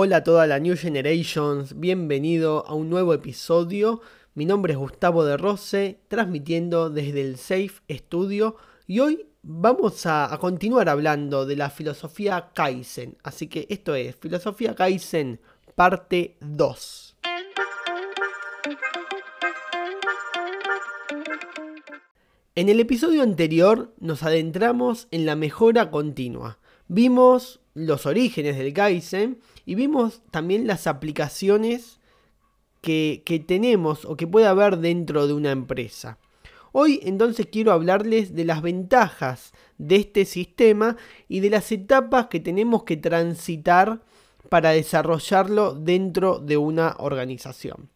Hola 0.00 0.18
a 0.18 0.22
toda 0.22 0.46
la 0.46 0.60
New 0.60 0.76
Generations, 0.76 1.80
bienvenido 1.80 2.64
a 2.68 2.74
un 2.74 2.88
nuevo 2.88 3.14
episodio. 3.14 4.00
Mi 4.34 4.44
nombre 4.44 4.74
es 4.74 4.78
Gustavo 4.78 5.24
de 5.24 5.36
Rose, 5.36 5.98
transmitiendo 6.06 6.88
desde 6.88 7.20
el 7.20 7.36
Safe 7.36 7.72
Studio 7.90 8.54
y 8.86 9.00
hoy 9.00 9.26
vamos 9.42 10.06
a, 10.06 10.38
continuar 10.40 10.88
hablando 10.88 11.46
de 11.46 11.56
la 11.56 11.68
filosofía 11.68 12.50
Kaizen. 12.54 13.16
Así 13.24 13.48
que 13.48 13.66
esto 13.70 13.96
es 13.96 14.14
Filosofía 14.14 14.76
Kaizen, 14.76 15.40
parte 15.74 16.36
2. 16.42 17.16
En 22.54 22.68
el 22.68 22.78
episodio 22.78 23.24
anterior 23.24 23.92
nos 23.98 24.22
adentramos 24.22 25.08
en 25.10 25.26
la 25.26 25.34
mejora 25.34 25.90
continua. 25.90 26.60
Vimos 26.86 27.58
los 27.78 28.06
orígenes 28.06 28.56
del 28.56 28.72
Kaizen 28.72 29.38
y 29.64 29.74
vimos 29.74 30.22
también 30.30 30.66
las 30.66 30.86
aplicaciones 30.86 32.00
que, 32.80 33.22
que, 33.24 33.38
tenemos 33.38 34.04
o 34.04 34.16
que 34.16 34.26
puede 34.26 34.46
haber 34.46 34.78
dentro 34.78 35.26
de 35.26 35.32
una 35.32 35.50
empresa. 35.50 36.18
Hoy 36.72 37.00
entonces 37.02 37.46
quiero 37.50 37.72
hablarles 37.72 38.34
de 38.34 38.44
las 38.44 38.62
ventajas 38.62 39.52
de 39.78 39.96
este 39.96 40.24
sistema 40.24 40.96
y 41.28 41.40
de 41.40 41.50
las 41.50 41.72
etapas 41.72 42.26
que 42.26 42.40
tenemos 42.40 42.84
que 42.84 42.96
transitar 42.96 44.02
para 44.48 44.70
desarrollarlo 44.70 45.74
dentro 45.74 46.38
de 46.38 46.56
una 46.56 46.96
organización. 46.98 47.88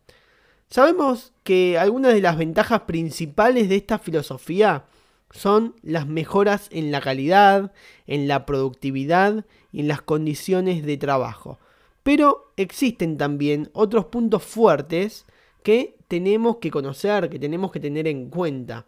Sabemos 0.68 1.32
que 1.42 1.78
algunas 1.78 2.14
de 2.14 2.22
las 2.22 2.38
ventajas 2.38 2.82
principales 2.82 3.68
de 3.68 3.76
esta 3.76 3.98
filosofía 3.98 4.84
son 5.32 5.74
las 5.82 6.06
mejoras 6.06 6.68
en 6.70 6.92
la 6.92 7.00
calidad, 7.00 7.72
en 8.06 8.28
la 8.28 8.46
productividad 8.46 9.44
y 9.72 9.80
en 9.80 9.88
las 9.88 10.02
condiciones 10.02 10.84
de 10.84 10.96
trabajo. 10.98 11.58
Pero 12.02 12.52
existen 12.56 13.16
también 13.16 13.70
otros 13.72 14.06
puntos 14.06 14.42
fuertes 14.42 15.24
que 15.62 15.96
tenemos 16.08 16.58
que 16.58 16.70
conocer, 16.70 17.30
que 17.30 17.38
tenemos 17.38 17.72
que 17.72 17.80
tener 17.80 18.06
en 18.06 18.28
cuenta. 18.28 18.86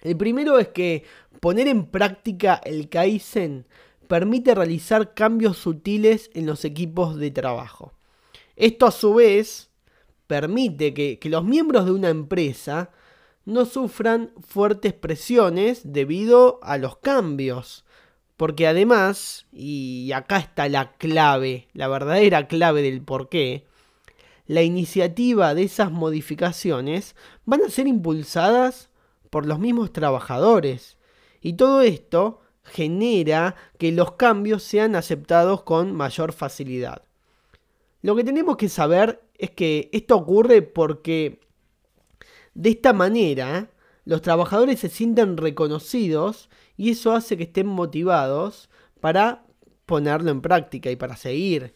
El 0.00 0.16
primero 0.16 0.58
es 0.58 0.68
que 0.68 1.04
poner 1.40 1.68
en 1.68 1.86
práctica 1.86 2.60
el 2.64 2.88
Kaizen 2.88 3.66
permite 4.08 4.54
realizar 4.54 5.14
cambios 5.14 5.58
sutiles 5.58 6.30
en 6.34 6.46
los 6.46 6.64
equipos 6.64 7.16
de 7.16 7.30
trabajo. 7.30 7.92
Esto 8.56 8.86
a 8.86 8.90
su 8.90 9.14
vez 9.14 9.70
permite 10.26 10.94
que, 10.94 11.18
que 11.18 11.28
los 11.28 11.44
miembros 11.44 11.84
de 11.84 11.92
una 11.92 12.08
empresa 12.08 12.90
no 13.44 13.64
sufran 13.64 14.32
fuertes 14.40 14.92
presiones 14.92 15.80
debido 15.84 16.60
a 16.62 16.78
los 16.78 16.98
cambios. 16.98 17.84
Porque 18.36 18.66
además, 18.66 19.46
y 19.52 20.12
acá 20.12 20.38
está 20.38 20.68
la 20.68 20.92
clave, 20.92 21.68
la 21.74 21.88
verdadera 21.88 22.48
clave 22.48 22.80
del 22.82 23.02
por 23.02 23.28
qué, 23.28 23.66
la 24.46 24.62
iniciativa 24.62 25.54
de 25.54 25.64
esas 25.64 25.92
modificaciones 25.92 27.14
van 27.44 27.62
a 27.62 27.70
ser 27.70 27.86
impulsadas 27.86 28.90
por 29.28 29.46
los 29.46 29.58
mismos 29.58 29.92
trabajadores. 29.92 30.96
Y 31.40 31.52
todo 31.52 31.82
esto 31.82 32.40
genera 32.64 33.56
que 33.78 33.92
los 33.92 34.12
cambios 34.12 34.62
sean 34.62 34.96
aceptados 34.96 35.62
con 35.62 35.94
mayor 35.94 36.32
facilidad. 36.32 37.02
Lo 38.02 38.16
que 38.16 38.24
tenemos 38.24 38.56
que 38.56 38.68
saber 38.68 39.22
es 39.36 39.50
que 39.50 39.88
esto 39.92 40.16
ocurre 40.16 40.62
porque 40.62 41.40
de 42.54 42.70
esta 42.70 42.92
manera, 42.92 43.70
los 44.04 44.22
trabajadores 44.22 44.80
se 44.80 44.88
sienten 44.88 45.36
reconocidos 45.36 46.48
y 46.76 46.90
eso 46.90 47.12
hace 47.12 47.36
que 47.36 47.44
estén 47.44 47.66
motivados 47.66 48.68
para 49.00 49.44
ponerlo 49.86 50.30
en 50.30 50.40
práctica 50.40 50.90
y 50.90 50.96
para 50.96 51.16
seguir 51.16 51.74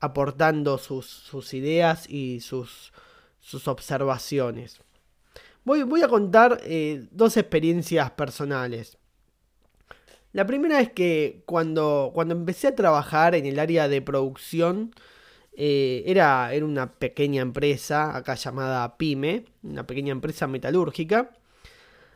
aportando 0.00 0.78
sus, 0.78 1.54
ideas 1.54 2.08
y 2.08 2.40
sus, 2.40 2.92
observaciones. 3.66 4.80
Voy, 5.64 5.82
voy, 5.82 6.02
a 6.02 6.08
contar 6.08 6.60
eh, 6.64 7.06
dos 7.10 7.36
experiencias 7.36 8.10
personales. 8.10 8.98
La 10.32 10.46
primera 10.46 10.80
es 10.80 10.90
que 10.90 11.42
cuando, 11.46 12.10
cuando 12.12 12.34
empecé 12.34 12.68
a 12.68 12.74
trabajar 12.74 13.34
en 13.34 13.46
el 13.46 13.58
área 13.58 13.88
de 13.88 14.02
producción, 14.02 14.92
eh, 15.56 16.02
era, 16.06 16.52
era 16.52 16.64
una 16.64 16.92
pequeña 16.92 17.42
empresa, 17.42 18.16
acá 18.16 18.34
llamada 18.34 18.96
Pyme, 18.96 19.44
una 19.62 19.86
pequeña 19.86 20.12
empresa 20.12 20.46
metalúrgica. 20.46 21.30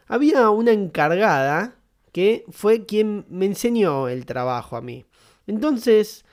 Había 0.09 0.51
una 0.51 0.73
encargada 0.73 1.77
que 2.13 2.45
fue 2.51 2.87
quien 2.87 3.27
me 3.29 3.47
enseñó 3.47 4.09
el 4.09 4.27
trabajo 4.27 4.77
a 4.77 4.81
mí. 4.81 5.07
Entonces, 5.47 6.25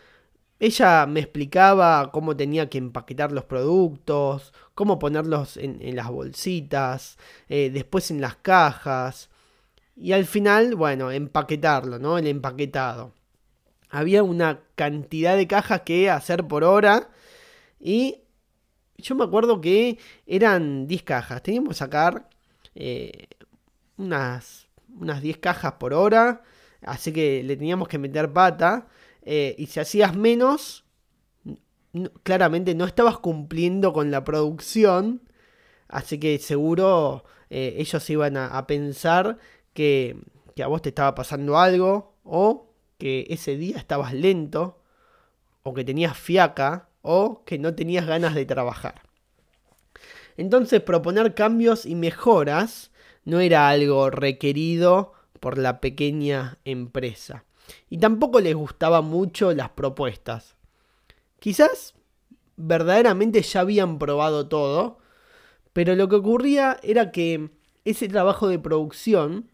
ella 0.59 1.05
me 1.05 1.19
explicaba 1.21 2.11
cómo 2.11 2.35
tenía 2.37 2.69
que 2.69 2.77
empaquetar 2.77 3.31
los 3.31 3.45
productos, 3.45 4.53
cómo 4.73 4.99
ponerlos 4.99 5.57
en, 5.57 5.95
las 5.95 6.09
bolsitas, 6.09 7.17
eh, 7.49 7.69
después 7.71 8.11
en 8.11 8.21
las 8.21 8.35
cajas. 8.37 9.29
Y 9.95 10.13
al 10.13 10.25
final, 10.25 10.75
bueno, 10.75 11.11
empaquetarlo, 11.11 11.99
¿no? 11.99 12.17
El 12.17 12.27
empaquetado 12.27 13.13
había 13.95 14.23
una 14.23 14.59
cantidad 14.75 15.37
de 15.37 15.47
cajas 15.47 15.81
que 15.81 16.09
hacer 16.09 16.45
por 16.45 16.65
hora. 16.65 17.09
Y 17.79 18.17
yo 18.97 19.15
me 19.15 19.23
acuerdo 19.23 19.61
que 19.61 19.99
eran 20.27 20.85
10 20.85 21.03
cajas. 21.03 21.41
Teníamos 21.41 21.69
que 21.69 21.75
sacar 21.75 22.27
eh, 22.75 23.27
unas, 23.95 24.67
unas 24.99 25.21
10 25.21 25.37
cajas 25.37 25.73
por 25.73 25.93
hora. 25.93 26.43
Así 26.81 27.13
que 27.13 27.41
le 27.43 27.55
teníamos 27.55 27.87
que 27.87 27.97
meter 27.97 28.33
pata. 28.33 28.87
Eh, 29.21 29.55
y 29.57 29.67
si 29.67 29.79
hacías 29.79 30.13
menos, 30.13 30.83
claramente 32.23 32.75
no 32.75 32.83
estabas 32.83 33.17
cumpliendo 33.19 33.93
con 33.93 34.11
la 34.11 34.25
producción. 34.25 35.21
Así 35.87 36.19
que 36.19 36.37
seguro 36.39 37.23
eh, 37.49 37.75
ellos 37.77 38.09
iban 38.09 38.35
a, 38.35 38.67
pensar 38.67 39.37
que, 39.73 40.17
que 40.53 40.63
a 40.63 40.67
vos 40.67 40.81
te 40.81 40.89
estaba 40.89 41.15
pasando 41.15 41.57
algo. 41.57 42.17
O 42.25 42.74
que 42.97 43.27
ese 43.29 43.57
día 43.57 43.77
estabas 43.77 44.13
lento, 44.13 44.81
o 45.63 45.73
que 45.73 45.83
tenías 45.83 46.17
fiaca, 46.17 46.89
o 47.01 47.43
que 47.45 47.59
no 47.59 47.75
tenías 47.75 48.05
ganas 48.05 48.35
de 48.35 48.45
trabajar. 48.45 49.01
Entonces 50.37 50.81
proponer 50.81 51.33
cambios 51.33 51.85
y 51.85 51.95
mejoras 51.95 52.91
no 53.23 53.39
era 53.39 53.69
algo 53.69 54.09
requerido 54.09 55.13
por 55.39 55.57
la 55.57 55.79
pequeña 55.79 56.57
empresa. 56.65 57.45
Y 57.89 57.97
tampoco 57.97 58.39
les 58.39 58.55
gustaban 58.55 59.05
mucho 59.05 59.53
las 59.53 59.69
propuestas. 59.69 60.55
Quizás 61.39 61.95
verdaderamente 62.57 63.41
ya 63.41 63.61
habían 63.61 63.97
probado 63.97 64.47
todo, 64.47 64.99
pero 65.73 65.95
lo 65.95 66.07
que 66.07 66.15
ocurría 66.15 66.79
era 66.83 67.11
que 67.11 67.49
ese 67.83 68.07
trabajo 68.07 68.47
de 68.47 68.59
producción 68.59 69.51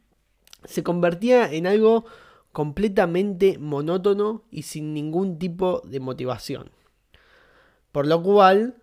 se 0.65 0.83
convertía 0.83 1.51
en 1.51 1.67
algo 1.67 2.05
completamente 2.51 3.57
monótono 3.57 4.43
y 4.51 4.63
sin 4.63 4.93
ningún 4.93 5.39
tipo 5.39 5.81
de 5.85 5.99
motivación. 5.99 6.71
Por 7.91 8.07
lo 8.07 8.21
cual 8.21 8.75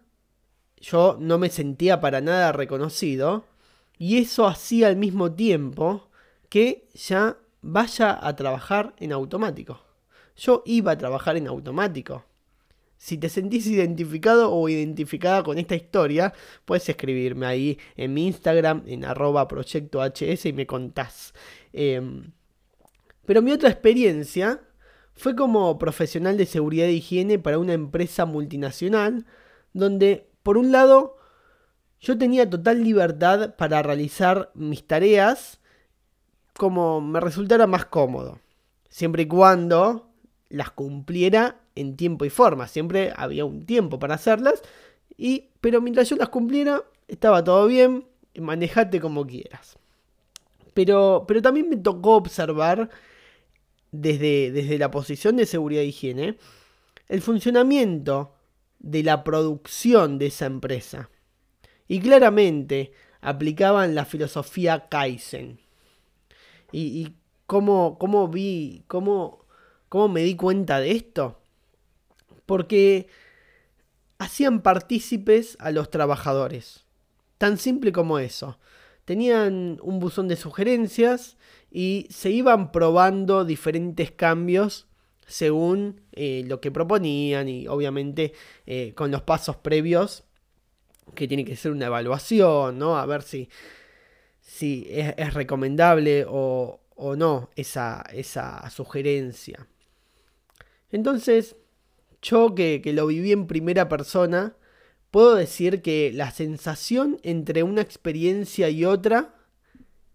yo 0.80 1.16
no 1.20 1.38
me 1.38 1.50
sentía 1.50 2.00
para 2.00 2.20
nada 2.20 2.52
reconocido 2.52 3.44
y 3.98 4.18
eso 4.18 4.46
hacía 4.46 4.88
al 4.88 4.96
mismo 4.96 5.32
tiempo 5.32 6.08
que 6.48 6.88
ya 6.94 7.36
vaya 7.60 8.18
a 8.26 8.36
trabajar 8.36 8.94
en 8.98 9.12
automático. 9.12 9.80
Yo 10.36 10.62
iba 10.66 10.92
a 10.92 10.98
trabajar 10.98 11.36
en 11.36 11.48
automático. 11.48 12.24
Si 12.96 13.16
te 13.16 13.28
sentís 13.28 13.66
identificado 13.66 14.52
o 14.52 14.68
identificada 14.68 15.42
con 15.42 15.58
esta 15.58 15.76
historia, 15.76 16.32
puedes 16.64 16.88
escribirme 16.88 17.46
ahí 17.46 17.78
en 17.96 18.14
mi 18.14 18.26
Instagram, 18.26 18.82
en 18.86 19.04
arroba 19.04 19.46
y 19.48 20.52
me 20.52 20.66
contás. 20.66 21.32
Em, 21.72 22.32
pero 23.28 23.42
mi 23.42 23.52
otra 23.52 23.68
experiencia 23.68 24.62
fue 25.12 25.36
como 25.36 25.78
profesional 25.78 26.38
de 26.38 26.46
seguridad 26.46 26.86
e 26.86 26.92
higiene 26.92 27.38
para 27.38 27.58
una 27.58 27.74
empresa 27.74 28.24
multinacional, 28.24 29.26
donde 29.74 30.30
por 30.42 30.56
un 30.56 30.72
lado 30.72 31.18
yo 32.00 32.16
tenía 32.16 32.48
total 32.48 32.82
libertad 32.82 33.54
para 33.56 33.82
realizar 33.82 34.50
mis 34.54 34.86
tareas 34.86 35.60
como 36.56 37.02
me 37.02 37.20
resultara 37.20 37.66
más 37.66 37.84
cómodo, 37.84 38.38
siempre 38.88 39.24
y 39.24 39.28
cuando 39.28 40.08
las 40.48 40.70
cumpliera 40.70 41.60
en 41.74 41.96
tiempo 41.96 42.24
y 42.24 42.30
forma, 42.30 42.66
siempre 42.66 43.12
había 43.14 43.44
un 43.44 43.66
tiempo 43.66 43.98
para 43.98 44.14
hacerlas, 44.14 44.62
y, 45.18 45.50
pero 45.60 45.82
mientras 45.82 46.08
yo 46.08 46.16
las 46.16 46.30
cumpliera 46.30 46.82
estaba 47.08 47.44
todo 47.44 47.66
bien, 47.66 48.06
manejate 48.40 49.00
como 49.00 49.26
quieras. 49.26 49.76
Pero, 50.72 51.26
pero 51.28 51.42
también 51.42 51.68
me 51.68 51.76
tocó 51.76 52.16
observar 52.16 52.88
desde, 53.90 54.50
desde 54.52 54.78
la 54.78 54.90
posición 54.90 55.36
de 55.36 55.46
seguridad 55.46 55.82
e 55.82 55.86
higiene 55.86 56.38
el 57.08 57.22
funcionamiento 57.22 58.34
de 58.78 59.02
la 59.02 59.24
producción 59.24 60.18
de 60.18 60.26
esa 60.26 60.46
empresa. 60.46 61.10
Y 61.88 62.00
claramente 62.00 62.92
aplicaban 63.20 63.94
la 63.94 64.04
filosofía 64.04 64.88
Kaizen. 64.88 65.58
Y, 66.70 67.14
cómo, 67.46 67.98
cómo, 67.98 68.28
vi, 68.28 68.84
cómo, 68.88 69.46
cómo 69.88 70.08
me 70.08 70.22
di 70.22 70.36
cuenta 70.36 70.80
de 70.80 70.92
esto. 70.92 71.40
porque 72.44 73.08
hacían 74.18 74.62
partícipes 74.62 75.56
a 75.60 75.70
los 75.70 75.90
trabajadores. 75.90 76.84
Tan 77.38 77.56
simple 77.56 77.92
como 77.92 78.18
eso. 78.18 78.58
Tenían 79.04 79.78
un 79.82 80.00
buzón 80.00 80.28
de 80.28 80.36
sugerencias 80.36 81.36
y 81.70 82.06
se 82.10 82.30
iban 82.30 82.72
probando 82.72 83.44
diferentes 83.44 84.10
cambios 84.10 84.86
según 85.26 86.00
eh, 86.12 86.42
lo 86.46 86.60
que 86.60 86.70
proponían 86.70 87.48
y 87.48 87.68
obviamente 87.68 88.32
eh, 88.66 88.94
con 88.94 89.10
los 89.10 89.22
pasos 89.22 89.56
previos 89.56 90.24
que 91.14 91.28
tiene 91.28 91.44
que 91.44 91.56
ser 91.56 91.72
una 91.72 91.86
evaluación, 91.86 92.78
¿no? 92.78 92.96
A 92.96 93.06
ver 93.06 93.22
si, 93.22 93.48
si 94.40 94.86
es, 94.90 95.34
recomendable 95.34 96.24
o, 96.28 96.80
no 97.16 97.50
esa, 97.56 98.04
esa, 98.12 98.68
sugerencia. 98.70 99.66
Entonces, 100.90 101.56
yo 102.22 102.54
que, 102.54 102.80
que 102.82 102.92
lo 102.92 103.06
viví 103.06 103.32
en 103.32 103.46
primera 103.46 103.88
persona, 103.88 104.56
puedo 105.10 105.34
decir 105.34 105.82
que 105.82 106.10
la 106.12 106.30
sensación 106.30 107.18
entre 107.22 107.62
una 107.62 107.82
experiencia 107.82 108.68
y 108.70 108.84
otra 108.84 109.34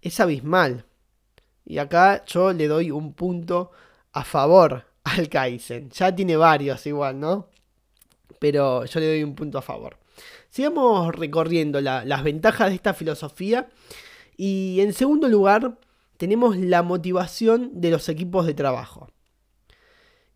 es 0.01 0.19
abismal. 0.19 0.85
Y 1.65 1.77
acá 1.77 2.23
yo 2.25 2.53
le 2.53 2.67
doy 2.67 2.91
un 2.91 3.13
punto 3.13 3.71
a 4.11 4.23
favor 4.23 4.85
al 5.03 5.29
Kaizen. 5.29 5.89
Ya 5.89 6.15
tiene 6.15 6.37
varios 6.37 6.85
igual, 6.85 7.19
¿no? 7.19 7.49
Pero 8.39 8.85
yo 8.85 8.99
le 8.99 9.07
doy 9.07 9.23
un 9.23 9.35
punto 9.35 9.57
a 9.57 9.61
favor. 9.61 9.97
Sigamos 10.49 11.15
recorriendo 11.15 11.81
las 11.81 12.23
ventajas 12.23 12.69
de 12.69 12.75
esta 12.75 12.93
filosofía. 12.93 13.69
Y 14.37 14.79
en 14.81 14.93
segundo 14.93 15.27
lugar, 15.27 15.77
tenemos 16.17 16.57
la 16.57 16.83
motivación 16.83 17.71
de 17.73 17.91
los 17.91 18.09
equipos 18.09 18.45
de 18.45 18.53
trabajo. 18.53 19.09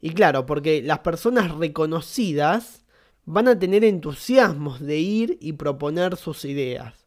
Y 0.01 0.11
claro, 0.11 0.45
porque 0.45 0.81
las 0.81 0.99
personas 0.99 1.51
reconocidas 1.55 2.85
van 3.25 3.47
a 3.47 3.59
tener 3.59 3.83
entusiasmos 3.83 4.79
de 4.79 4.97
ir 4.97 5.37
y 5.41 5.53
proponer 5.53 6.15
sus 6.15 6.45
ideas. 6.45 7.05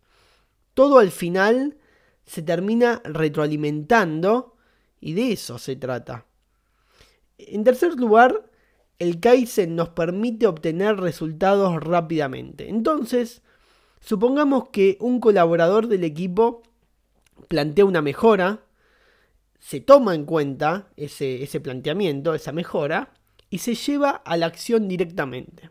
Todo 0.74 0.98
al 0.98 1.10
final 1.10 1.78
se 2.26 2.42
termina 2.42 3.00
retroalimentando 3.04 4.56
y 5.00 5.14
de 5.14 5.32
eso 5.32 5.58
se 5.58 5.76
trata. 5.76 6.26
En 7.38 7.64
tercer 7.64 7.94
lugar, 7.94 8.50
el 8.98 9.18
Kaizen 9.18 9.74
nos 9.74 9.88
permite 9.90 10.46
obtener 10.46 10.98
resultados 10.98 11.82
rápidamente. 11.82 12.68
Entonces, 12.68 13.42
supongamos 14.00 14.68
que 14.68 14.98
un 15.00 15.20
colaborador 15.20 15.88
del 15.88 16.04
equipo 16.04 16.62
plantea 17.48 17.86
una 17.86 18.02
mejora, 18.02 18.64
se 19.58 19.80
toma 19.80 20.14
en 20.14 20.24
cuenta 20.24 20.90
ese, 20.96 21.42
ese 21.42 21.60
planteamiento, 21.60 22.34
esa 22.34 22.52
mejora, 22.52 23.14
y 23.48 23.58
se 23.58 23.74
lleva 23.74 24.10
a 24.10 24.36
la 24.36 24.46
acción 24.46 24.86
directamente. 24.86 25.70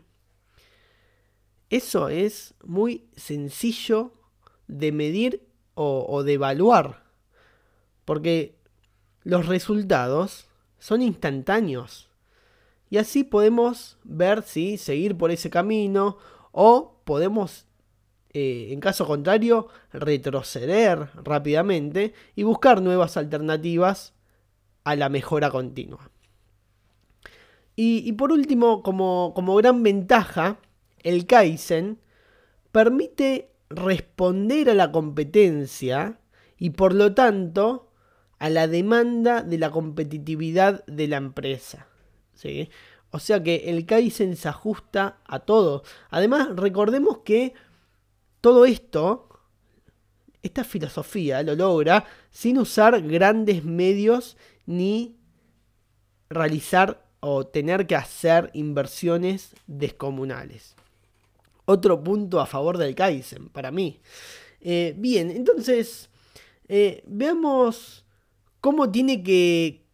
Eso 1.70 2.08
es 2.08 2.54
muy 2.64 3.08
sencillo 3.16 4.12
de 4.66 4.92
medir 4.92 5.49
o, 5.82 6.22
de 6.24 6.34
evaluar. 6.34 7.02
Porque 8.04 8.56
los 9.22 9.46
resultados 9.46 10.46
son 10.78 11.00
instantáneos. 11.00 12.10
Y 12.90 12.98
así 12.98 13.24
podemos 13.24 13.98
ver 14.04 14.42
si 14.42 14.76
seguir 14.76 15.16
por 15.16 15.30
ese 15.30 15.48
camino 15.48 16.18
o 16.52 17.00
podemos, 17.04 17.66
eh, 18.32 18.68
en 18.72 18.80
caso 18.80 19.06
contrario, 19.06 19.68
retroceder 19.92 21.08
rápidamente 21.14 22.12
y 22.34 22.42
buscar 22.42 22.82
nuevas 22.82 23.16
alternativas 23.16 24.12
a 24.84 24.96
la 24.96 25.08
mejora 25.08 25.50
continua. 25.50 26.10
Y, 27.82 28.12
por 28.12 28.30
último, 28.30 28.82
como, 28.82 29.32
como 29.34 29.56
gran 29.56 29.82
ventaja, 29.82 30.58
el 30.98 31.26
Kaizen 31.26 31.98
permite 32.72 33.49
responder 33.70 34.68
a 34.68 34.74
la 34.74 34.90
competencia 34.90 36.18
y 36.58 36.70
por 36.70 36.94
lo 36.94 37.14
tanto 37.14 37.88
a 38.38 38.50
la 38.50 38.66
demanda 38.66 39.42
de 39.42 39.58
la 39.58 39.70
competitividad 39.70 40.84
de 40.86 41.08
la 41.08 41.16
empresa. 41.16 41.86
¿sí? 42.34 42.68
O 43.10 43.18
sea 43.18 43.42
que 43.42 43.70
el 43.70 43.86
Kaizen 43.86 44.36
se 44.36 44.48
ajusta 44.48 45.20
a 45.24 45.40
todo. 45.40 45.84
Además, 46.10 46.48
recordemos 46.56 47.18
que 47.18 47.54
todo 48.40 48.64
esto, 48.64 49.28
esta 50.42 50.64
filosofía 50.64 51.42
lo 51.42 51.54
logra 51.54 52.04
sin 52.30 52.58
usar 52.58 53.00
grandes 53.02 53.64
medios 53.64 54.36
ni 54.66 55.16
realizar 56.28 57.06
o 57.20 57.46
tener 57.46 57.86
que 57.86 57.96
hacer 57.96 58.50
inversiones 58.54 59.54
descomunales 59.66 60.74
otro 61.70 62.02
punto 62.02 62.40
a 62.40 62.46
favor 62.46 62.78
del 62.78 62.94
Kaizen, 62.94 63.48
para 63.48 63.70
mí. 63.70 64.00
Eh, 64.60 64.94
bien, 64.96 65.30
entonces, 65.30 66.10
eh, 66.68 67.02
veamos 67.06 68.04
cómo 68.60 68.90
tiene 68.90 69.22
que, 69.22 69.84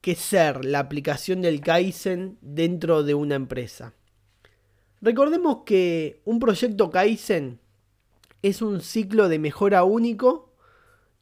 que 0.00 0.14
ser 0.14 0.64
la 0.64 0.80
aplicación 0.80 1.42
del 1.42 1.60
Kaizen 1.60 2.38
dentro 2.40 3.02
de 3.02 3.14
una 3.14 3.36
empresa. 3.36 3.94
Recordemos 5.00 5.58
que 5.64 6.20
un 6.24 6.38
proyecto 6.38 6.90
Kaizen 6.90 7.60
es 8.42 8.62
un 8.62 8.80
ciclo 8.80 9.28
de 9.28 9.38
mejora 9.38 9.84
único 9.84 10.52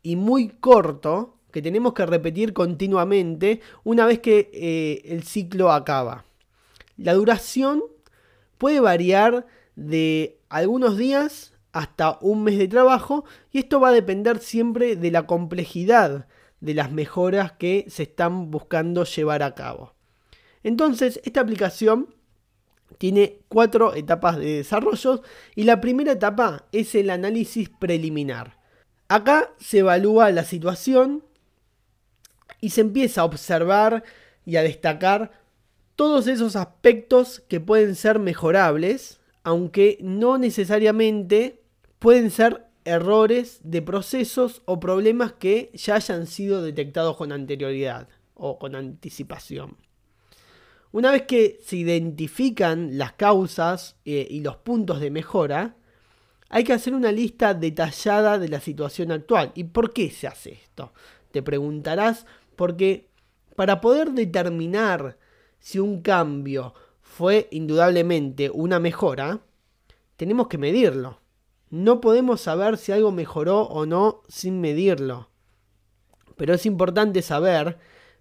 y 0.02 0.16
muy 0.16 0.48
corto 0.48 1.36
que 1.50 1.62
tenemos 1.62 1.92
que 1.94 2.06
repetir 2.06 2.52
continuamente 2.52 3.60
una 3.84 4.06
vez 4.06 4.20
que 4.20 4.50
eh, 4.52 5.02
el 5.04 5.22
ciclo 5.24 5.72
acaba. 5.72 6.24
La 6.96 7.14
duración 7.14 7.82
puede 8.58 8.80
variar 8.80 9.46
de 9.80 10.38
algunos 10.50 10.98
días 10.98 11.54
hasta 11.72 12.18
un 12.20 12.44
mes 12.44 12.58
de 12.58 12.68
trabajo 12.68 13.24
y 13.50 13.60
esto 13.60 13.80
va 13.80 13.88
a 13.88 13.92
depender 13.92 14.38
siempre 14.38 14.94
de 14.94 15.10
la 15.10 15.26
complejidad 15.26 16.26
de 16.60 16.74
las 16.74 16.92
mejoras 16.92 17.52
que 17.52 17.86
se 17.88 18.02
están 18.02 18.50
buscando 18.50 19.04
llevar 19.04 19.42
a 19.42 19.54
cabo. 19.54 19.94
Entonces, 20.62 21.20
esta 21.24 21.40
aplicación 21.40 22.14
tiene 22.98 23.38
cuatro 23.48 23.94
etapas 23.94 24.36
de 24.36 24.56
desarrollo 24.56 25.22
y 25.54 25.64
la 25.64 25.80
primera 25.80 26.12
etapa 26.12 26.66
es 26.72 26.94
el 26.94 27.08
análisis 27.08 27.70
preliminar. 27.70 28.58
Acá 29.08 29.54
se 29.58 29.78
evalúa 29.78 30.30
la 30.30 30.44
situación 30.44 31.24
y 32.60 32.70
se 32.70 32.82
empieza 32.82 33.22
a 33.22 33.24
observar 33.24 34.04
y 34.44 34.56
a 34.56 34.62
destacar 34.62 35.30
todos 35.96 36.26
esos 36.26 36.54
aspectos 36.54 37.40
que 37.48 37.60
pueden 37.60 37.94
ser 37.94 38.18
mejorables 38.18 39.19
aunque 39.42 39.98
no 40.00 40.38
necesariamente 40.38 41.62
pueden 41.98 42.30
ser 42.30 42.66
errores 42.84 43.60
de 43.62 43.82
procesos 43.82 44.62
o 44.64 44.80
problemas 44.80 45.32
que 45.32 45.70
ya 45.74 45.96
hayan 45.96 46.26
sido 46.26 46.62
detectados 46.62 47.16
con 47.16 47.32
anterioridad 47.32 48.08
o 48.34 48.58
con 48.58 48.74
anticipación. 48.74 49.76
Una 50.92 51.12
vez 51.12 51.22
que 51.22 51.60
se 51.64 51.76
identifican 51.76 52.98
las 52.98 53.12
causas 53.12 53.96
eh, 54.04 54.26
y 54.28 54.40
los 54.40 54.56
puntos 54.56 54.98
de 55.00 55.10
mejora, 55.10 55.76
hay 56.48 56.64
que 56.64 56.72
hacer 56.72 56.94
una 56.94 57.12
lista 57.12 57.54
detallada 57.54 58.38
de 58.38 58.48
la 58.48 58.60
situación 58.60 59.12
actual. 59.12 59.52
¿Y 59.54 59.64
por 59.64 59.92
qué 59.92 60.10
se 60.10 60.26
hace 60.26 60.52
esto? 60.52 60.92
Te 61.30 61.42
preguntarás, 61.42 62.26
porque 62.56 63.08
para 63.54 63.80
poder 63.80 64.10
determinar 64.12 65.16
si 65.60 65.78
un 65.78 66.02
cambio 66.02 66.74
fue 67.10 67.48
indudablemente 67.50 68.50
una 68.50 68.78
mejora, 68.78 69.40
tenemos 70.16 70.46
que 70.46 70.58
medirlo. 70.58 71.20
No 71.68 72.00
podemos 72.00 72.40
saber 72.40 72.78
si 72.78 72.92
algo 72.92 73.10
mejoró 73.10 73.62
o 73.62 73.84
no 73.84 74.22
sin 74.28 74.60
medirlo. 74.60 75.28
Pero 76.36 76.54
es 76.54 76.66
importante 76.66 77.20
saber 77.22 77.78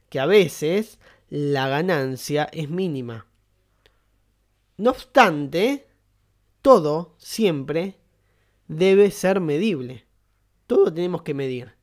que 0.10 0.20
a 0.20 0.26
veces 0.26 0.98
la 1.30 1.68
ganancia 1.68 2.50
es 2.52 2.72
mínima. 2.72 3.28
No 4.78 4.90
obstante, 4.90 5.88
todo 6.64 7.14
siempre 7.20 8.00
debe 8.68 9.12
ser 9.12 9.40
medible. 9.40 10.08
Todo 10.66 10.92
tenemos 10.92 11.22
que 11.22 11.36
medir. 11.36 11.76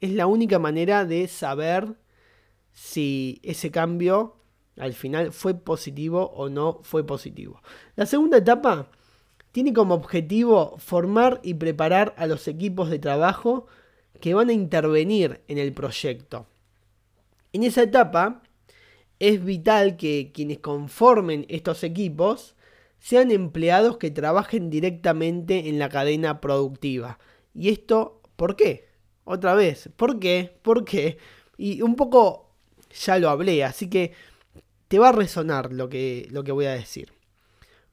Es 0.00 0.12
la 0.12 0.28
única 0.28 0.60
manera 0.60 1.04
de 1.04 1.26
saber 1.26 1.96
si 2.70 3.40
ese 3.42 3.72
cambio 3.72 4.36
al 4.76 4.92
final 4.94 5.32
fue 5.32 5.54
positivo 5.54 6.32
o 6.34 6.48
no 6.48 6.80
fue 6.82 7.06
positivo. 7.06 7.62
La 7.96 8.06
segunda 8.06 8.38
etapa 8.38 8.88
tiene 9.52 9.72
como 9.72 9.94
objetivo 9.94 10.76
formar 10.78 11.40
y 11.42 11.54
preparar 11.54 12.14
a 12.18 12.26
los 12.26 12.48
equipos 12.48 12.90
de 12.90 12.98
trabajo 12.98 13.66
que 14.20 14.34
van 14.34 14.48
a 14.48 14.52
intervenir 14.52 15.42
en 15.48 15.58
el 15.58 15.72
proyecto. 15.72 16.46
En 17.52 17.62
esa 17.62 17.82
etapa 17.82 18.42
es 19.20 19.44
vital 19.44 19.96
que 19.96 20.32
quienes 20.34 20.58
conformen 20.58 21.46
estos 21.48 21.84
equipos 21.84 22.56
sean 22.98 23.30
empleados 23.30 23.98
que 23.98 24.10
trabajen 24.10 24.70
directamente 24.70 25.68
en 25.68 25.78
la 25.78 25.88
cadena 25.88 26.40
productiva. 26.40 27.18
¿Y 27.54 27.68
esto 27.68 28.22
por 28.34 28.56
qué? 28.56 28.88
Otra 29.24 29.54
vez, 29.54 29.88
¿por 29.96 30.18
qué? 30.18 30.58
¿Por 30.62 30.84
qué? 30.84 31.18
Y 31.56 31.82
un 31.82 31.94
poco 31.96 32.50
ya 32.90 33.18
lo 33.18 33.30
hablé, 33.30 33.62
así 33.62 33.88
que 33.88 34.12
te 34.94 35.00
va 35.00 35.08
a 35.08 35.12
resonar 35.12 35.72
lo 35.72 35.88
que, 35.88 36.28
lo 36.30 36.44
que 36.44 36.52
voy 36.52 36.66
a 36.66 36.72
decir. 36.72 37.12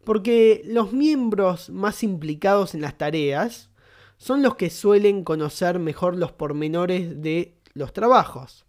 Porque 0.03 0.61
los 0.65 0.93
miembros 0.93 1.71
más 1.71 2.03
implicados 2.03 2.75
en 2.75 2.81
las 2.81 2.95
tareas 2.95 3.71
son 4.17 4.43
los 4.43 4.53
que 4.53 4.69
suelen 4.69 5.23
conocer 5.23 5.79
mejor 5.79 6.15
los 6.15 6.31
pormenores 6.31 7.19
de 7.23 7.55
los 7.73 7.91
trabajos. 7.91 8.67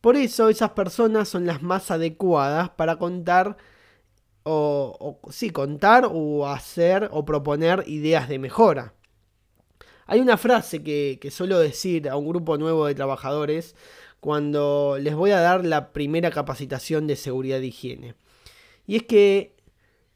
Por 0.00 0.16
eso 0.16 0.48
esas 0.48 0.70
personas 0.70 1.28
son 1.28 1.46
las 1.46 1.62
más 1.62 1.92
adecuadas 1.92 2.70
para 2.70 2.96
contar 2.96 3.56
o, 4.42 5.20
sí, 5.30 5.50
contar 5.50 6.10
o 6.12 6.48
hacer 6.48 7.10
o 7.12 7.24
proponer 7.24 7.84
ideas 7.86 8.28
de 8.28 8.40
mejora. 8.40 8.94
Hay 10.10 10.18
una 10.18 10.36
frase 10.36 10.82
que, 10.82 11.30
suelo 11.30 11.60
decir 11.60 12.08
a 12.08 12.16
un 12.16 12.26
grupo 12.26 12.58
nuevo 12.58 12.84
de 12.86 12.96
trabajadores 12.96 13.76
cuando 14.18 14.98
les 15.00 15.14
voy 15.14 15.30
a 15.30 15.38
dar 15.38 15.64
la 15.64 15.92
primera 15.92 16.32
capacitación 16.32 17.06
de 17.06 17.14
seguridad 17.14 17.60
de 17.60 17.68
higiene. 17.68 18.14
Y 18.88 18.96
es 18.96 19.04
que 19.04 19.54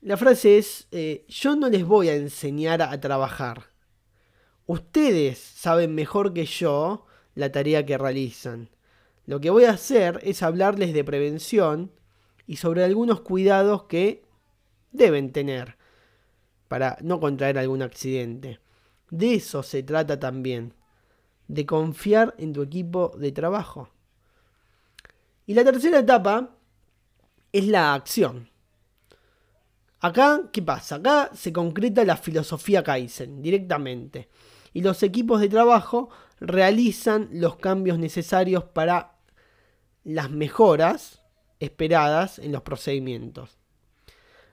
la 0.01 0.17
frase 0.17 0.59
es, 0.59 0.89
eh, 0.91 1.25
yo 1.29 1.55
no 1.55 1.69
les 1.69 1.85
voy 1.85 2.09
a 2.09 2.17
enseñar 2.17 2.83
a 2.83 2.99
trabajar. 2.99 3.71
Ustedes 4.67 5.39
saben 5.39 5.95
mejor 5.95 6.35
que 6.35 6.45
yo 6.45 7.07
la 7.37 7.53
tarea 7.53 7.87
que 7.87 7.97
realizan. 7.97 8.71
Lo 9.27 9.41
que 9.41 9.51
voy 9.51 9.63
a 9.63 9.71
hacer 9.71 10.19
es 10.25 10.43
hablarles 10.43 10.93
de 10.93 11.05
prevención 11.05 11.93
y 12.49 12.57
sobre 12.57 12.83
algunos 12.83 13.21
cuidados 13.21 13.85
que 13.85 14.25
deben 14.91 15.31
tener 15.31 15.77
para 16.67 16.99
no 17.01 17.21
contraer 17.21 17.59
algún 17.59 17.81
accidente. 17.81 18.59
De 19.15 19.35
eso 19.35 19.63
se 19.63 19.85
trata 19.85 20.19
también, 20.19 20.75
de 21.47 21.65
confiar 21.65 22.35
en 22.37 22.53
tu 22.53 22.63
equipo 22.63 23.15
de 23.17 23.31
trabajo. 23.31 23.89
Y 25.47 25.55
la 25.55 25.63
tercera 25.63 26.01
etapa 26.01 26.51
es 27.53 27.69
la 27.69 27.95
acción. 27.95 28.51
Acá, 30.01 30.51
¿qué 30.53 30.63
pasa? 30.63 30.97
Acá 30.97 31.31
se 31.33 31.53
concreta 31.53 32.05
la 32.05 32.17
filosofía 32.17 32.83
Kaizen 32.83 33.41
directamente. 33.41 34.29
Y 34.73 34.83
los 34.83 35.01
equipos 35.05 35.41
de 35.41 35.49
trabajo 35.49 36.11
realizan 36.41 37.29
los 37.31 37.55
cambios 37.55 38.01
necesarios 38.01 38.65
para 38.65 39.15
las 40.03 40.29
mejoras 40.29 41.23
esperadas 41.61 42.41
en 42.41 42.51
los 42.51 42.63
procedimientos. 42.63 43.59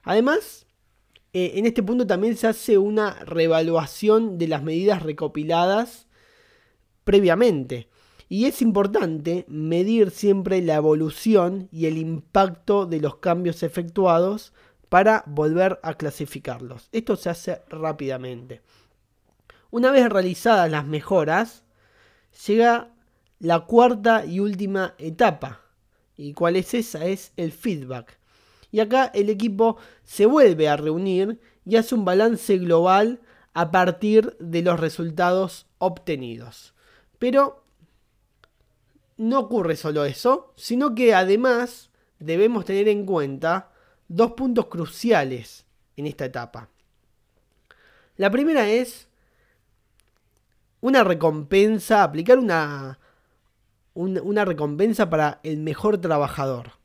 Además, 0.03 0.67
eh, 1.33 1.53
en 1.55 1.65
este 1.65 1.83
punto 1.83 2.05
también 2.05 2.35
se 2.35 2.47
hace 2.47 2.77
una 2.77 3.13
revaluación 3.25 4.37
de 4.37 4.47
las 4.47 4.63
medidas 4.63 5.01
recopiladas 5.01 6.07
previamente. 7.03 7.89
Y 8.27 8.45
es 8.45 8.61
importante 8.61 9.45
medir 9.49 10.11
siempre 10.11 10.61
la 10.61 10.75
evolución 10.75 11.67
y 11.71 11.87
el 11.87 11.97
impacto 11.97 12.85
de 12.85 13.01
los 13.01 13.17
cambios 13.17 13.63
efectuados 13.63 14.53
para 14.87 15.23
volver 15.25 15.79
a 15.83 15.95
clasificarlos. 15.95 16.87
Esto 16.91 17.15
se 17.15 17.29
hace 17.29 17.61
rápidamente. 17.69 18.61
Una 19.69 19.91
vez 19.91 20.09
realizadas 20.09 20.69
las 20.71 20.85
mejoras, 20.85 21.63
llega 22.45 22.93
la 23.39 23.61
cuarta 23.61 24.25
y 24.25 24.39
última 24.39 24.95
etapa. 24.97 25.61
¿Y 26.15 26.33
cuál 26.33 26.55
es 26.55 26.73
esa? 26.73 27.05
Es 27.05 27.33
el 27.35 27.51
feedback. 27.51 28.20
Y 28.71 28.79
acá 28.79 29.11
el 29.13 29.29
equipo 29.29 29.77
se 30.03 30.25
vuelve 30.25 30.69
a 30.69 30.77
reunir 30.77 31.39
y 31.65 31.75
hace 31.75 31.95
un 31.95 32.05
balance 32.05 32.57
global 32.57 33.21
a 33.53 33.71
partir 33.71 34.37
de 34.39 34.61
los 34.61 34.79
resultados 34.79 35.67
obtenidos. 35.77 36.73
Pero 37.19 37.63
no 39.17 39.39
ocurre 39.39 39.75
solo 39.75 40.05
eso, 40.05 40.53
sino 40.55 40.95
que 40.95 41.13
además 41.13 41.91
debemos 42.19 42.65
tener 42.65 42.87
en 42.87 43.05
cuenta 43.05 43.71
dos 44.07 44.33
puntos 44.33 44.67
cruciales 44.67 45.65
en 45.97 46.07
esta 46.07 46.25
etapa. 46.25 46.69
La 48.17 48.31
primera 48.31 48.69
es 48.69 49.07
una 50.81 51.03
recompensa, 51.03 52.03
aplicar 52.03 52.39
una, 52.39 52.99
una, 53.93 54.45
recompensa 54.45 55.09
para 55.09 55.39
el 55.43 55.57
mejor 55.57 55.99
trabajador. 55.99 56.80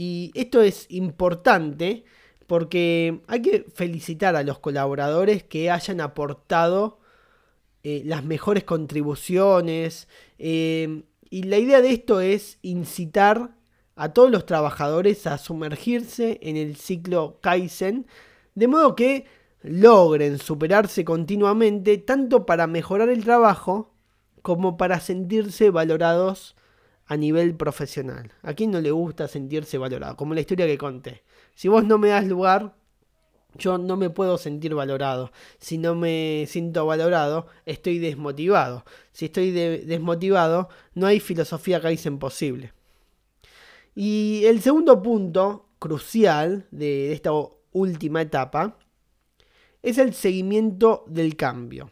Y 0.00 0.30
esto 0.34 0.62
es 0.62 0.86
importante 0.90 2.04
porque 2.46 3.20
hay 3.26 3.42
que 3.42 3.66
felicitar 3.74 4.36
a 4.36 4.44
los 4.44 4.60
colaboradores 4.60 5.42
que 5.42 5.72
hayan 5.72 6.00
aportado 6.00 7.00
eh, 7.82 8.02
las 8.04 8.22
mejores 8.22 8.62
contribuciones. 8.62 10.06
Eh, 10.38 11.02
y 11.30 11.42
la 11.42 11.58
idea 11.58 11.80
de 11.80 11.90
esto 11.90 12.20
es 12.20 12.60
incitar 12.62 13.56
a 13.96 14.12
todos 14.12 14.30
los 14.30 14.46
trabajadores 14.46 15.26
a 15.26 15.36
sumergirse 15.36 16.38
en 16.42 16.56
el 16.56 16.76
ciclo 16.76 17.40
Kaizen, 17.42 18.06
de 18.54 18.68
modo 18.68 18.94
que 18.94 19.26
logren 19.62 20.38
superarse 20.38 21.04
continuamente 21.04 21.98
tanto 21.98 22.46
para 22.46 22.68
mejorar 22.68 23.08
el 23.08 23.24
trabajo 23.24 23.92
como 24.42 24.76
para 24.76 25.00
sentirse 25.00 25.70
valorados 25.70 26.54
a 27.08 27.16
nivel 27.16 27.56
profesional. 27.56 28.32
¿A 28.42 28.54
quién 28.54 28.70
no 28.70 28.80
le 28.80 28.90
gusta 28.90 29.26
sentirse 29.26 29.78
valorado? 29.78 30.16
Como 30.16 30.34
la 30.34 30.40
historia 30.40 30.66
que 30.66 30.78
conté. 30.78 31.24
Si 31.54 31.66
vos 31.66 31.84
no 31.84 31.98
me 31.98 32.08
das 32.08 32.26
lugar, 32.26 32.76
yo 33.56 33.78
no 33.78 33.96
me 33.96 34.10
puedo 34.10 34.36
sentir 34.36 34.74
valorado. 34.74 35.32
Si 35.58 35.78
no 35.78 35.94
me 35.94 36.44
siento 36.46 36.84
valorado, 36.86 37.46
estoy 37.64 37.98
desmotivado. 37.98 38.84
Si 39.12 39.24
estoy 39.24 39.50
desmotivado, 39.50 40.68
no 40.94 41.06
hay 41.06 41.18
filosofía 41.18 41.80
Kaizen 41.80 42.18
posible. 42.18 42.74
Y 43.94 44.44
el 44.44 44.60
segundo 44.60 45.02
punto 45.02 45.70
crucial 45.78 46.66
de 46.70 47.12
esta 47.12 47.30
última 47.72 48.22
etapa 48.22 48.78
es 49.82 49.96
el 49.98 50.12
seguimiento 50.12 51.04
del 51.08 51.36
cambio, 51.36 51.90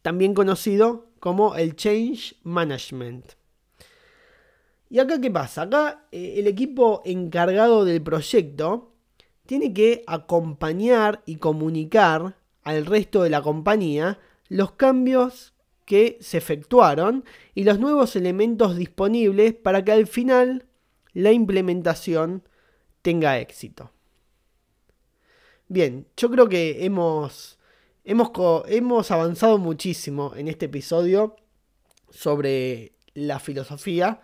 también 0.00 0.32
conocido 0.32 1.10
como 1.20 1.54
el 1.56 1.76
Change 1.76 2.36
Management. 2.42 3.34
¿Y 4.92 4.98
acá 4.98 5.18
qué 5.22 5.30
pasa? 5.30 5.62
Acá 5.62 6.04
eh, 6.12 6.34
el 6.36 6.46
equipo 6.46 7.00
encargado 7.06 7.86
del 7.86 8.02
proyecto 8.02 8.92
tiene 9.46 9.72
que 9.72 10.04
acompañar 10.06 11.22
y 11.24 11.36
comunicar 11.36 12.36
al 12.62 12.84
resto 12.84 13.22
de 13.22 13.30
la 13.30 13.40
compañía 13.40 14.18
los 14.50 14.72
cambios 14.72 15.54
que 15.86 16.18
se 16.20 16.36
efectuaron 16.36 17.24
y 17.54 17.64
los 17.64 17.80
nuevos 17.80 18.16
elementos 18.16 18.76
disponibles 18.76 19.54
para 19.54 19.82
que 19.82 19.92
al 19.92 20.06
final 20.06 20.66
la 21.14 21.32
implementación 21.32 22.46
tenga 23.00 23.38
éxito. 23.38 23.92
Bien, 25.68 26.06
yo 26.18 26.30
creo 26.30 26.50
que 26.50 26.84
hemos, 26.84 27.58
hemos, 28.04 28.30
hemos 28.66 29.10
avanzado 29.10 29.56
muchísimo 29.56 30.34
en 30.36 30.48
este 30.48 30.66
episodio 30.66 31.36
sobre 32.10 32.92
la 33.14 33.38
filosofía 33.38 34.20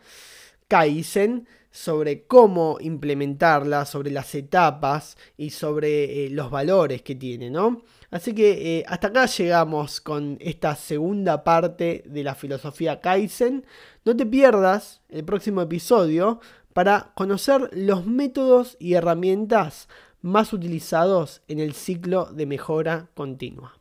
Kaizen, 0.69 1.49
sobre 1.71 2.27
cómo 2.27 2.79
implementarla, 2.81 3.85
sobre 3.85 4.11
las 4.11 4.35
etapas 4.35 5.17
y 5.37 5.51
sobre 5.51 6.27
eh, 6.27 6.31
los 6.31 6.51
valores 6.51 7.03
que 7.03 7.15
tiene, 7.15 7.51
¿no? 7.51 7.83
Así 8.11 8.35
que 8.35 8.79
eh, 8.79 8.85
hasta 8.89 9.09
acá 9.09 9.27
llegamos 9.27 10.01
con 10.01 10.39
esta 10.41 10.75
segunda 10.77 11.45
parte 11.45 12.03
de 12.07 12.25
la 12.25 12.35
filosofía 12.35 13.01
Kaizen. 13.01 13.67
No 14.05 14.17
te 14.17 14.25
pierdas 14.25 15.03
el 15.09 15.25
próximo 15.25 15.61
episodio 15.61 16.41
para 16.73 17.13
conocer 17.15 17.69
los 17.73 18.07
métodos 18.07 18.77
y 18.79 18.95
herramientas 18.95 19.89
más 20.21 20.53
utilizados 20.53 21.43
en 21.49 21.61
el 21.61 21.75
ciclo 21.75 22.27
de 22.33 22.47
mejora 22.47 23.09
continua. 23.15 23.78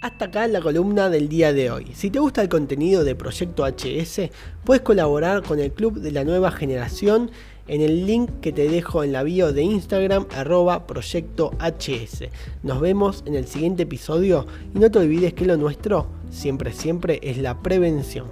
Hasta 0.00 0.26
acá 0.26 0.46
la 0.48 0.60
columna 0.60 1.08
del 1.08 1.28
día 1.28 1.52
de 1.52 1.70
hoy. 1.70 1.86
Si 1.94 2.10
te 2.10 2.18
gusta 2.18 2.42
el 2.42 2.48
contenido 2.48 3.04
de 3.04 3.14
Proyecto 3.14 3.64
HS, 3.64 4.30
puedes 4.64 4.82
colaborar 4.82 5.42
con 5.42 5.60
el 5.60 5.72
Club 5.72 6.00
de 6.00 6.10
la 6.10 6.24
Nueva 6.24 6.50
Generación 6.50 7.30
en 7.68 7.80
el 7.80 8.06
link 8.06 8.30
que 8.40 8.52
te 8.52 8.68
dejo 8.68 9.02
en 9.02 9.12
la 9.12 9.22
bio 9.22 9.52
de 9.52 9.62
Instagram 9.62 10.26
arroba 10.34 10.86
Proyecto 10.86 11.52
HS. 11.58 12.28
Nos 12.62 12.80
vemos 12.80 13.24
en 13.26 13.34
el 13.34 13.46
siguiente 13.46 13.84
episodio 13.84 14.46
y 14.74 14.78
no 14.78 14.90
te 14.90 14.98
olvides 14.98 15.32
que 15.32 15.46
lo 15.46 15.56
nuestro 15.56 16.06
siempre, 16.30 16.72
siempre 16.72 17.20
es 17.22 17.38
la 17.38 17.62
prevención. 17.62 18.26